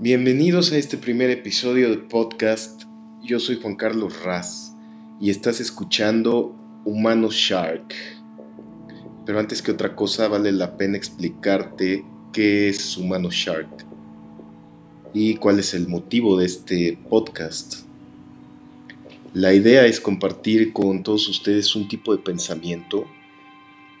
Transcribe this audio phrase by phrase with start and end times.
[0.00, 2.82] Bienvenidos a este primer episodio de podcast.
[3.22, 4.74] Yo soy Juan Carlos Raz
[5.20, 6.52] y estás escuchando
[6.84, 7.94] Humano Shark.
[9.24, 13.86] Pero antes que otra cosa vale la pena explicarte qué es Humano Shark
[15.12, 17.84] y cuál es el motivo de este podcast.
[19.32, 23.06] La idea es compartir con todos ustedes un tipo de pensamiento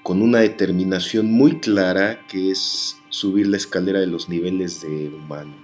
[0.02, 5.63] con una determinación muy clara que es subir la escalera de los niveles de humano.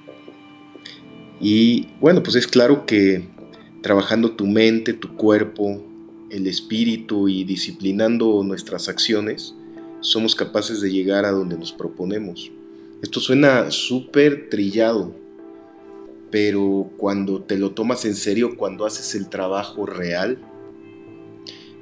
[1.40, 3.24] Y bueno, pues es claro que
[3.82, 5.82] trabajando tu mente, tu cuerpo,
[6.30, 9.54] el espíritu y disciplinando nuestras acciones,
[10.00, 12.50] somos capaces de llegar a donde nos proponemos.
[13.02, 15.14] Esto suena súper trillado,
[16.30, 20.38] pero cuando te lo tomas en serio, cuando haces el trabajo real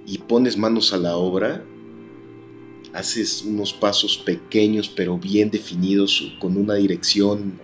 [0.06, 1.64] y pones manos a la obra,
[2.92, 7.58] haces unos pasos pequeños pero bien definidos, con una dirección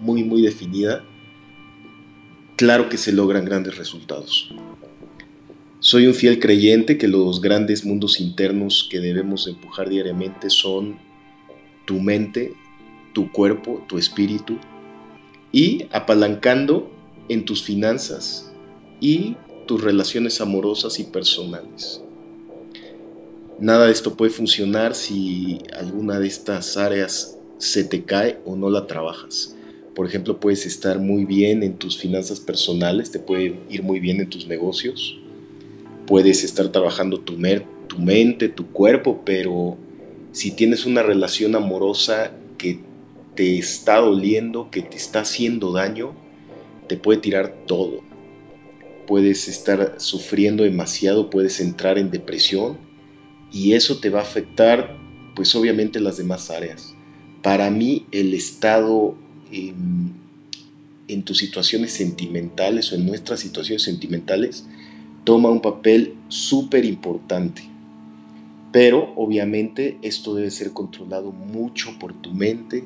[0.00, 1.04] muy muy definida,
[2.58, 4.52] claro que se logran grandes resultados.
[5.78, 10.98] Soy un fiel creyente que los grandes mundos internos que debemos empujar diariamente son
[11.86, 12.52] tu mente,
[13.12, 14.58] tu cuerpo, tu espíritu
[15.52, 16.90] y apalancando
[17.28, 18.52] en tus finanzas
[19.00, 22.02] y tus relaciones amorosas y personales.
[23.60, 28.68] Nada de esto puede funcionar si alguna de estas áreas se te cae o no
[28.68, 29.54] la trabajas.
[29.98, 34.20] Por ejemplo, puedes estar muy bien en tus finanzas personales, te puede ir muy bien
[34.20, 35.18] en tus negocios,
[36.06, 37.36] puedes estar trabajando tu,
[37.88, 39.76] tu mente, tu cuerpo, pero
[40.30, 42.78] si tienes una relación amorosa que
[43.34, 46.14] te está doliendo, que te está haciendo daño,
[46.86, 48.02] te puede tirar todo.
[49.04, 52.78] Puedes estar sufriendo demasiado, puedes entrar en depresión
[53.50, 54.96] y eso te va a afectar
[55.34, 56.94] pues obviamente las demás áreas.
[57.42, 59.16] Para mí el estado
[59.52, 64.66] en, tus situaciones sentimentales o en nuestras situaciones sentimentales
[65.24, 67.62] toma un papel súper importante.
[68.72, 72.84] Pero obviamente esto debe ser controlado mucho por tu mente,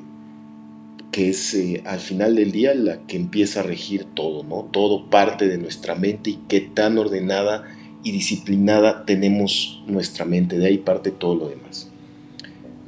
[1.11, 4.69] que es eh, al final del día la que empieza a regir todo, ¿no?
[4.71, 7.65] Todo parte de nuestra mente y qué tan ordenada
[8.03, 11.89] y disciplinada tenemos nuestra mente, de ahí parte todo lo demás.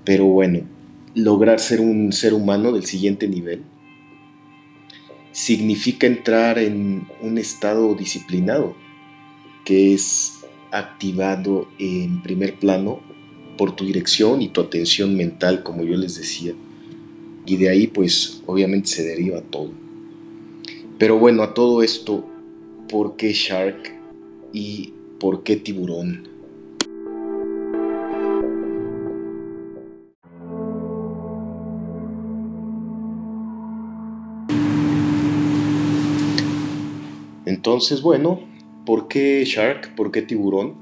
[0.04, 0.62] Pero bueno,
[1.16, 3.64] lograr ser un ser humano del siguiente nivel
[5.32, 8.76] significa entrar en un estado disciplinado,
[9.64, 13.00] que es activado en primer plano
[13.58, 16.54] por tu dirección y tu atención mental, como yo les decía.
[17.46, 19.72] Y de ahí pues obviamente se deriva todo.
[20.98, 22.26] Pero bueno, a todo esto,
[22.90, 23.94] ¿por qué Shark
[24.54, 26.35] y por qué tiburón?
[37.66, 38.42] Entonces, bueno,
[38.86, 39.96] ¿por qué shark?
[39.96, 40.76] ¿Por qué tiburón?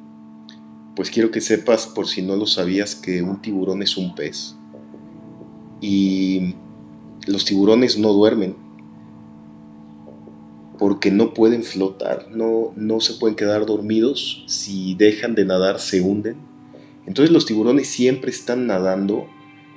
[0.98, 4.58] Pues quiero que sepas, por si no lo sabías, que un tiburón es un pez.
[5.80, 6.56] Y
[7.26, 8.58] los tiburones no duermen
[10.78, 16.02] porque no pueden flotar, no, no se pueden quedar dormidos, si dejan de nadar se
[16.02, 16.36] hunden.
[17.06, 19.30] Entonces los tiburones siempre están nadando,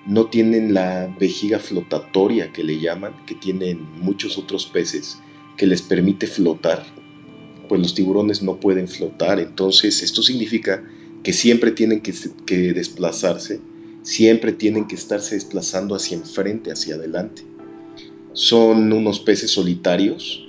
[0.09, 5.21] no tienen la vejiga flotatoria que le llaman, que tienen muchos otros peces,
[5.57, 6.85] que les permite flotar,
[7.69, 9.41] pues los tiburones no pueden flotar.
[9.41, 10.85] Entonces esto significa
[11.23, 13.61] que siempre tienen que, desplazarse,
[14.03, 17.43] siempre tienen que estarse desplazando hacia enfrente, hacia adelante.
[18.33, 20.47] Son unos peces solitarios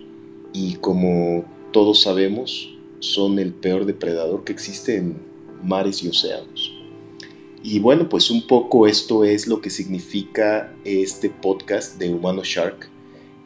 [0.53, 5.18] y como todos sabemos, son el peor depredador que existe en
[5.63, 6.74] mares y océanos.
[7.63, 12.89] Y bueno, pues un poco esto es lo que significa este podcast de Humano Shark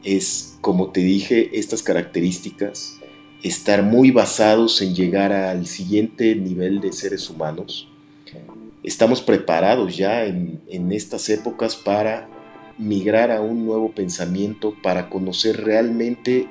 [0.03, 2.99] es, como te dije, estas características,
[3.41, 7.87] estar muy basados en llegar al siguiente nivel de seres humanos.
[8.83, 10.61] Estamos preparados ya en,
[10.91, 12.29] estas épocas para
[12.77, 16.47] migrar a un nuevo pensamiento, para conocer realmente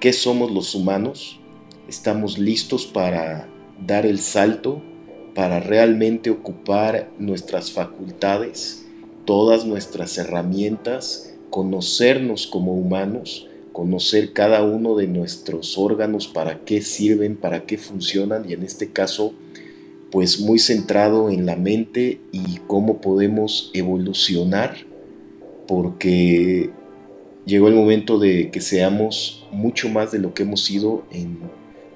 [0.00, 1.40] qué somos los humanos.
[1.88, 3.48] Estamos listos para
[3.84, 4.82] dar el salto,
[5.34, 8.86] para realmente ocupar nuestras facultades,
[9.24, 17.36] todas nuestras herramientas conocernos como humanos, conocer cada uno de nuestros órganos, para qué sirven,
[17.36, 19.32] para qué funcionan y en este caso
[20.10, 24.78] pues muy centrado en la mente y cómo podemos evolucionar
[25.68, 26.70] porque
[27.46, 31.38] llegó el momento de que seamos mucho más de lo que hemos sido en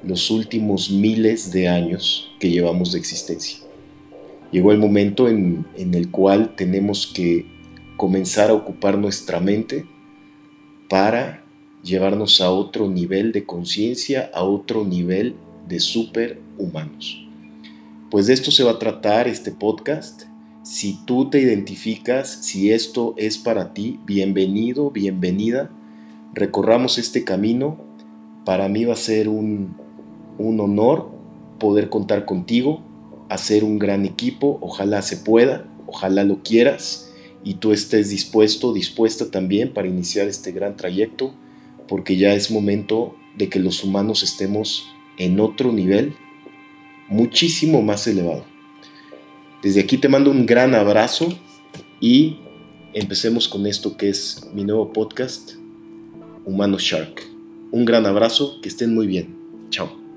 [0.04, 3.58] los últimos miles de años que llevamos de existencia.
[4.52, 7.57] Llegó el momento en, en el cual tenemos que
[7.98, 9.84] comenzar a ocupar nuestra mente
[10.88, 11.42] para
[11.82, 15.34] llevarnos a otro nivel de conciencia, a otro nivel
[15.66, 17.26] de superhumanos.
[18.08, 20.22] Pues de esto se va a tratar este podcast.
[20.62, 25.68] Si tú te identificas, si esto es para ti, bienvenido, bienvenida.
[26.34, 27.78] Recorramos este camino.
[28.44, 29.76] Para mí va a ser un,
[30.38, 31.10] un honor
[31.58, 32.80] poder contar contigo,
[33.28, 34.58] hacer un gran equipo.
[34.60, 37.07] Ojalá se pueda, ojalá lo quieras
[37.44, 41.34] y tú estés dispuesto, dispuesta también para iniciar este gran trayecto,
[41.86, 46.14] porque ya es momento de que los humanos estemos en otro nivel
[47.08, 48.44] muchísimo más elevado.
[49.62, 51.28] Desde aquí te mando un gran abrazo
[52.00, 52.38] y
[52.92, 55.54] empecemos con esto que es mi nuevo podcast,
[56.44, 57.22] Humano Shark.
[57.70, 59.36] Un gran abrazo, que estén muy bien.
[59.70, 60.07] Chao.